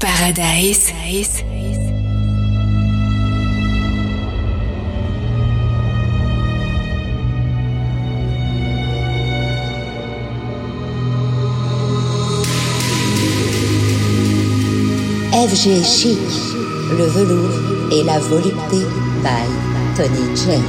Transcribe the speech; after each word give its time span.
Paradise. 0.00 0.94
FG 15.32 15.84
Chic, 15.84 16.18
le 16.96 17.04
velours 17.04 17.92
et 17.92 18.02
la 18.04 18.18
volupté 18.20 18.78
by 19.22 19.44
Tony 19.96 20.34
J. 20.34 20.60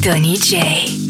Danny 0.00 0.36
J. 0.36 1.07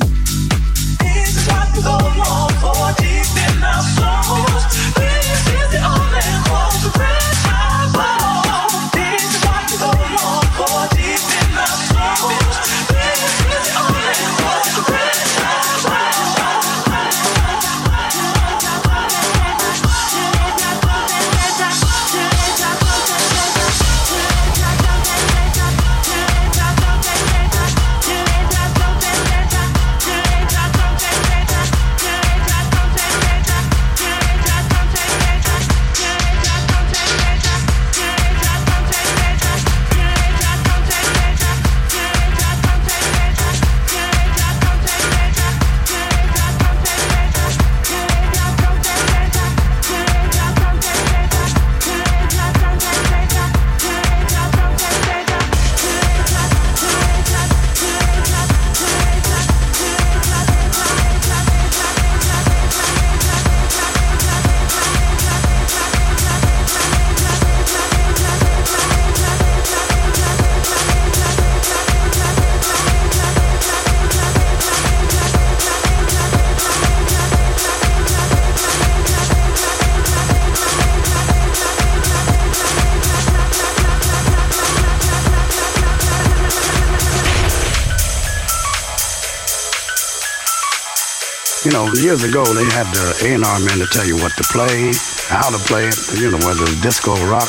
years 91.96 92.24
ago, 92.24 92.44
they 92.44 92.64
had 92.74 92.86
the 92.92 93.06
A&R 93.24 93.58
men 93.64 93.78
to 93.78 93.88
tell 93.92 94.04
you 94.04 94.16
what 94.16 94.32
to 94.36 94.44
play, 94.52 94.92
how 95.28 95.48
to 95.48 95.60
play 95.64 95.86
it, 95.88 95.96
you 96.18 96.30
know, 96.30 96.38
whether 96.44 96.64
it's 96.64 96.80
disco 96.82 97.12
or 97.16 97.26
rock. 97.30 97.48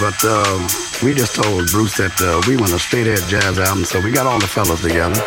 But 0.00 0.16
uh, 0.24 0.68
we 1.02 1.12
just 1.12 1.34
told 1.34 1.66
Bruce 1.70 1.96
that 1.98 2.14
uh, 2.22 2.40
we 2.46 2.56
want 2.56 2.72
a 2.72 2.78
straight 2.78 3.06
edge 3.06 3.26
jazz 3.28 3.58
album, 3.58 3.84
so 3.84 4.00
we 4.00 4.12
got 4.12 4.26
all 4.26 4.38
the 4.38 4.46
fellas 4.46 4.80
together, 4.80 5.20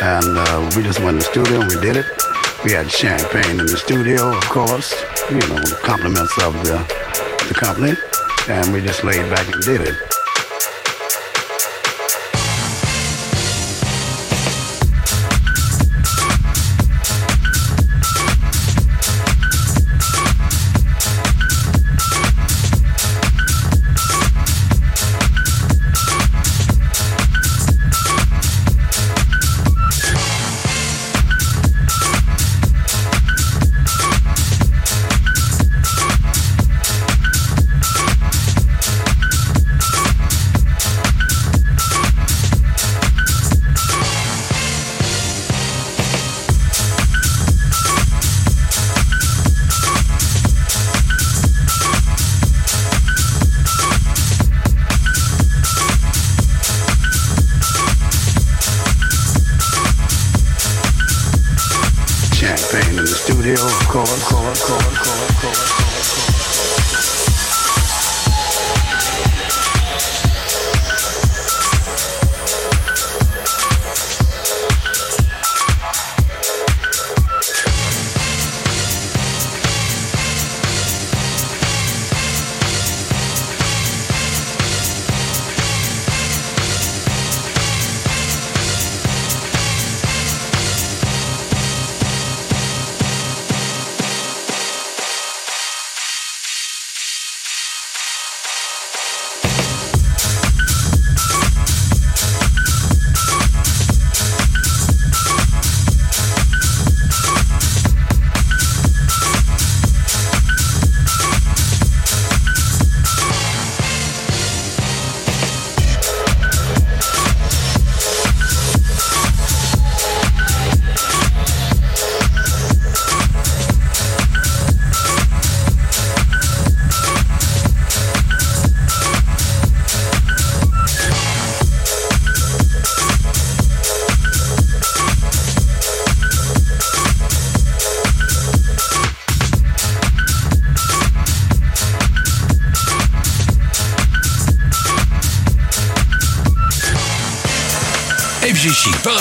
and 0.00 0.38
uh, 0.38 0.70
we 0.76 0.82
just 0.82 1.00
went 1.00 1.18
in 1.18 1.18
the 1.20 1.28
studio 1.28 1.60
and 1.60 1.68
we 1.68 1.80
did 1.80 1.96
it. 1.96 2.06
We 2.64 2.72
had 2.72 2.90
champagne 2.90 3.60
in 3.60 3.66
the 3.66 3.76
studio, 3.76 4.32
of 4.32 4.44
course, 4.48 4.94
you 5.28 5.42
know, 5.50 5.60
compliments 5.82 6.32
of 6.42 6.54
the, 6.64 6.80
the 7.48 7.54
company, 7.54 7.92
and 8.48 8.72
we 8.72 8.80
just 8.80 9.04
laid 9.04 9.28
back 9.28 9.52
and 9.52 9.62
did 9.62 9.82
it. 9.82 10.15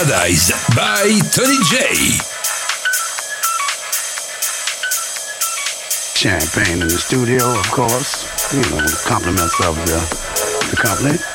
Paradise 0.06 0.52
by 0.76 1.20
Tony 1.32 1.58
Jay. 1.66 1.96
Champagne 6.14 6.82
in 6.84 6.88
the 6.88 6.98
studio, 7.00 7.38
of 7.38 7.72
course. 7.72 8.54
You 8.54 8.62
know, 8.70 8.86
compliments 9.08 9.60
of 9.66 9.76
the, 9.78 10.70
the 10.70 10.78
company. 10.78 11.35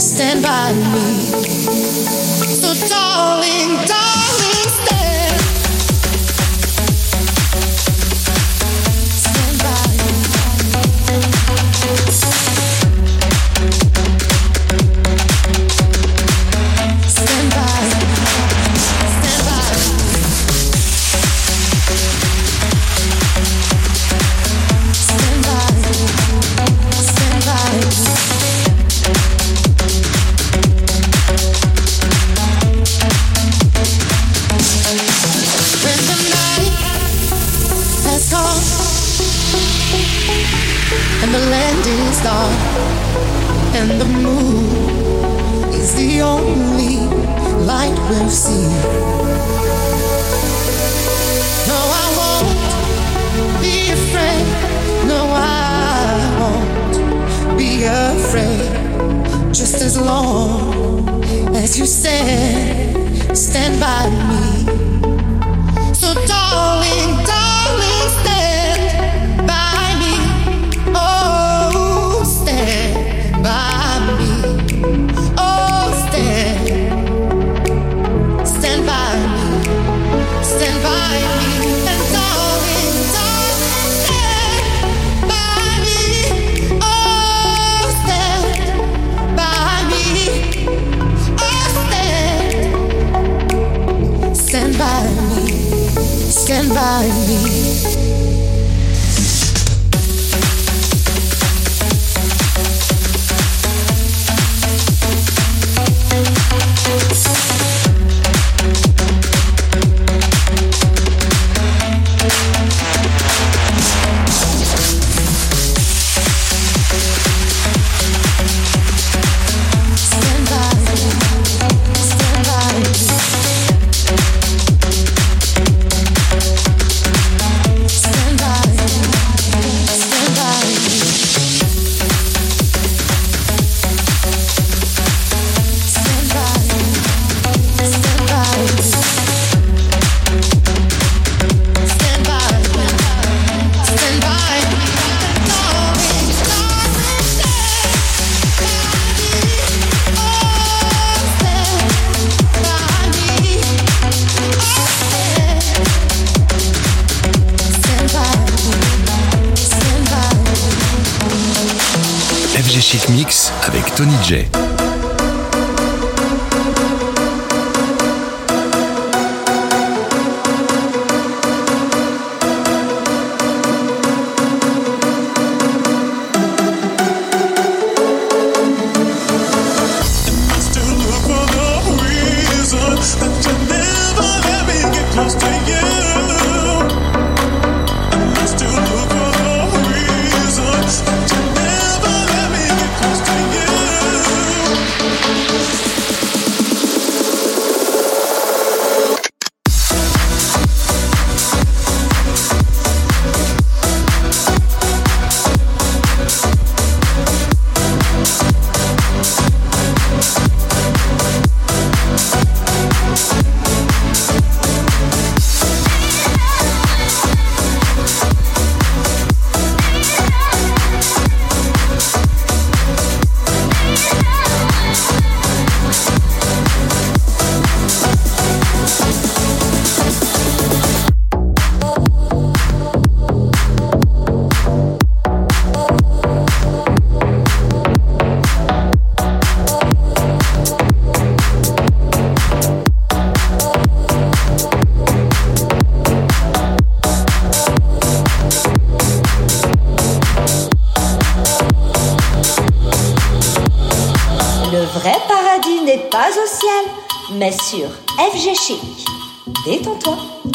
stand 0.00 0.42
by 0.42 0.72
me. 0.72 1.20
So, 2.46 2.72
darling, 2.88 3.86
darling. 3.86 3.99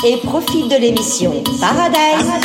et 0.06 0.18
profite 0.18 0.70
de 0.70 0.76
l'émission 0.76 1.44
Paradise. 1.60 2.45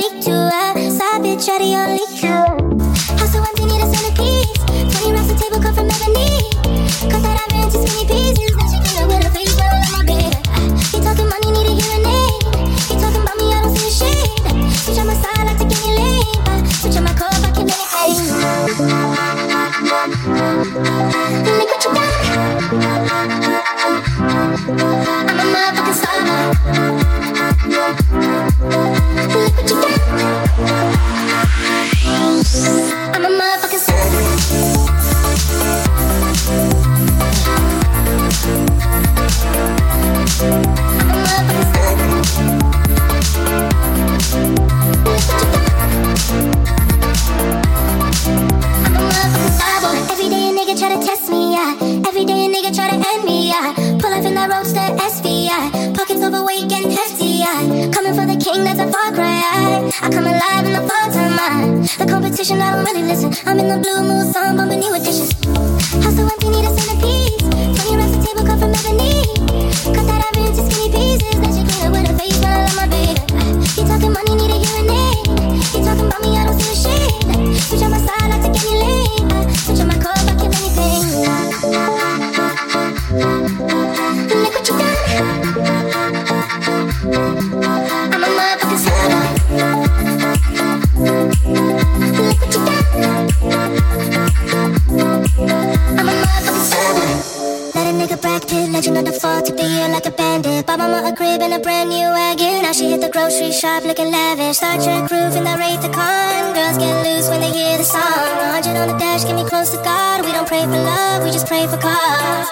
Grocery 103.31 103.53
shop 103.53 103.85
looking 103.85 104.11
lavish, 104.11 104.57
start 104.57 104.85
your 104.85 105.07
groove 105.07 105.37
and 105.37 105.47
I 105.47 105.55
rate 105.57 105.79
the 105.81 105.87
con. 105.87 106.53
Girls 106.53 106.77
get 106.77 107.01
loose 107.07 107.29
when 107.29 107.39
they 107.39 107.49
hear 107.49 107.77
the 107.77 107.83
song. 107.85 108.01
100 108.03 108.75
on 108.75 108.89
the 108.89 108.97
dash, 108.97 109.23
get 109.23 109.35
me 109.35 109.45
close 109.45 109.69
to 109.69 109.77
God. 109.77 110.25
We 110.25 110.33
don't 110.33 110.45
pray 110.45 110.63
for 110.63 110.71
love, 110.71 111.23
we 111.23 111.31
just 111.31 111.47
pray 111.47 111.65
for 111.65 111.77
cause. 111.77 112.49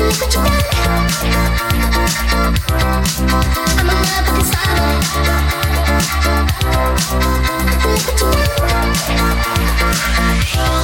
Look 0.00 0.16
what 0.16 0.32
you 0.32 0.40
done. 0.40 0.64
I'm 3.76 3.90
in 3.90 3.96
love 4.08 4.24
with 4.24 4.40
the 4.40 4.44
silence. 4.48 5.12
Look 7.84 8.00
what 8.06 8.16
you 8.18 8.32
done. 10.56 10.75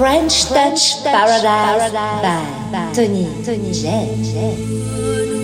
French, 0.00 0.46
French 0.46 0.94
Touch, 0.94 1.02
Touch 1.02 1.12
Paradise, 1.12 1.92
Paradise, 1.92 2.72
by 2.72 2.92
Tony, 2.94 3.44
Tony 3.44 3.70
Jay 3.70 4.16
Jay 4.32 5.39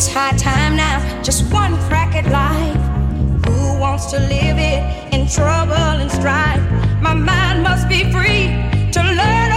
It's 0.00 0.08
high 0.08 0.32
time 0.32 0.76
now, 0.76 1.22
just 1.22 1.52
one 1.52 1.76
crack 1.82 2.14
at 2.14 2.24
life. 2.32 3.44
Who 3.44 3.78
wants 3.78 4.06
to 4.12 4.18
live 4.18 4.56
it 4.56 5.12
in 5.12 5.28
trouble 5.28 5.74
and 5.74 6.10
strife? 6.10 6.62
My 7.02 7.12
mind 7.12 7.62
must 7.62 7.86
be 7.86 8.10
free 8.10 8.46
to 8.92 9.02
learn. 9.02 9.49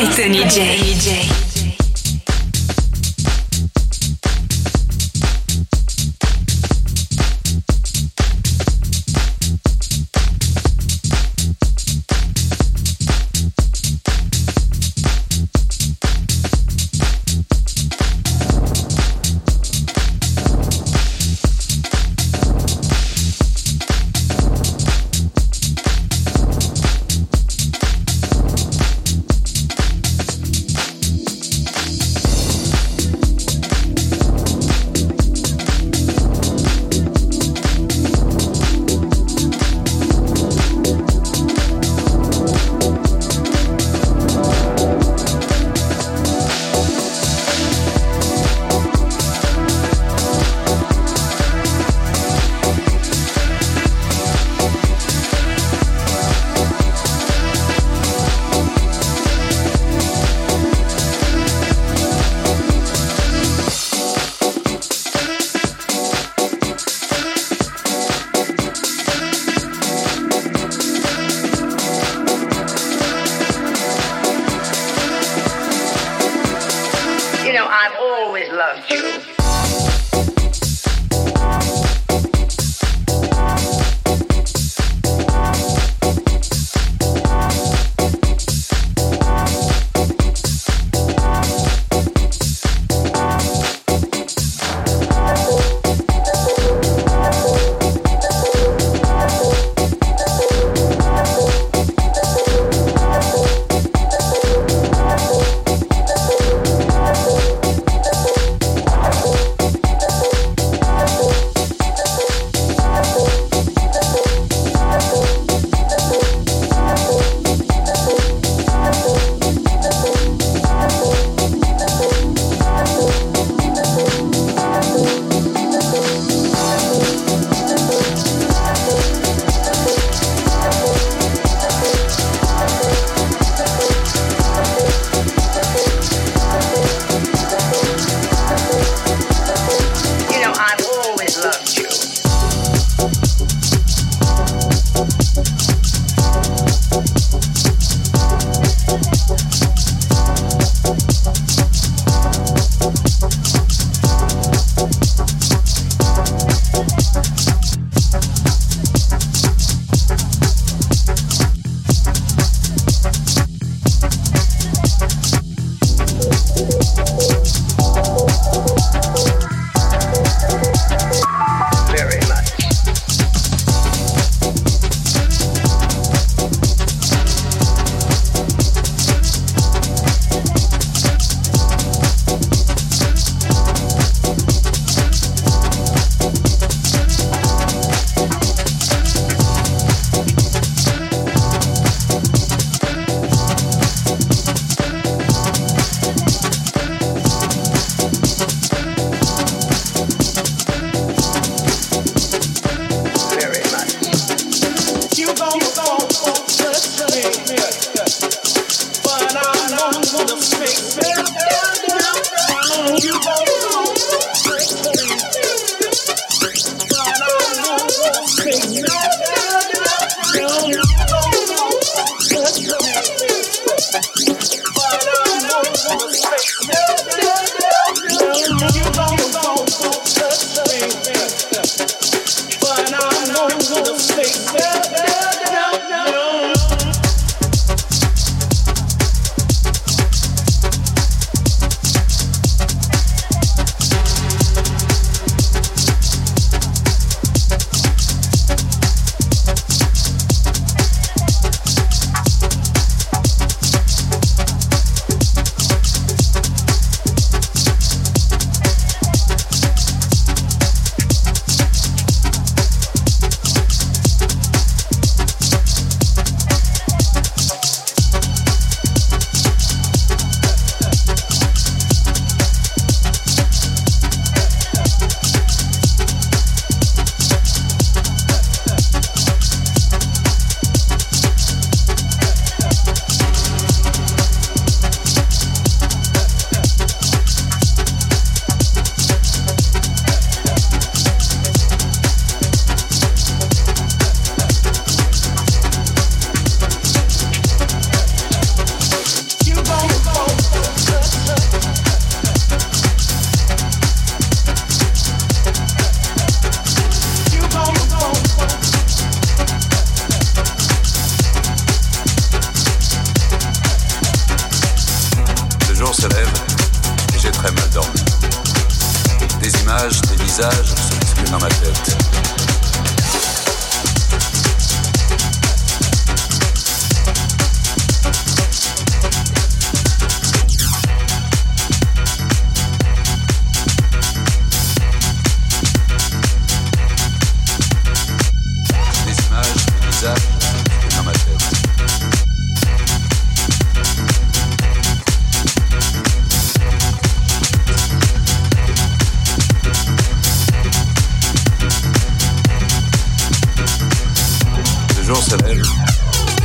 by 0.00 0.06
EJ. 0.06 0.98
J. 0.98 1.29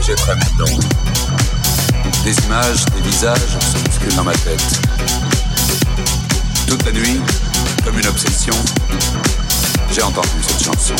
j'ai 0.05 0.15
très 0.15 0.35
mal 0.35 0.47
dedans. 0.57 0.79
Des 2.25 2.37
images, 2.45 2.85
des 2.93 3.01
visages 3.01 3.39
se 3.39 3.77
bousculent 3.83 4.15
dans 4.15 4.23
ma 4.23 4.33
tête. 4.33 4.81
Toute 6.67 6.85
la 6.85 6.91
nuit, 6.91 7.21
comme 7.85 7.97
une 7.97 8.07
obsession, 8.07 8.53
j'ai 9.91 10.01
entendu 10.01 10.27
cette 10.41 10.63
chanson. 10.63 10.95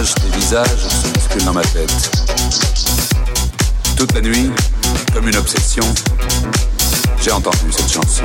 images, 0.00 0.14
tes 0.14 0.38
visages 0.38 0.68
se 0.68 1.08
bousculent 1.08 1.44
dans 1.44 1.52
ma 1.52 1.62
tête. 1.62 2.10
Toute 3.96 4.12
la 4.14 4.20
nuit, 4.20 4.50
comme 5.12 5.28
une 5.28 5.36
obsession, 5.36 5.84
j'ai 7.22 7.30
entendu 7.32 7.70
cette 7.70 7.92
chanson. 7.92 8.24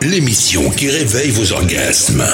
L'émission 0.00 0.70
qui 0.70 0.90
réveille 0.90 1.30
vos 1.30 1.52
orgasmes. 1.52 2.24